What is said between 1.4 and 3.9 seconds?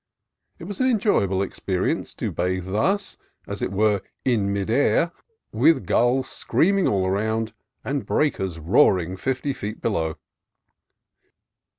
experience to bathe thus, as it